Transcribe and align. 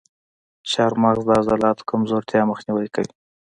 چارمغز 0.69 1.19
د 1.27 1.29
عضلاتو 1.39 1.87
کمزورتیا 1.89 2.41
مخنیوی 2.51 2.87
کوي. 2.95 3.11